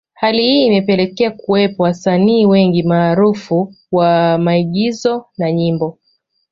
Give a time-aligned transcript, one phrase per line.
[0.13, 5.99] Hali hii imepelekea kuwepo wasanii wengi maarufu wa maigizo na nyimbo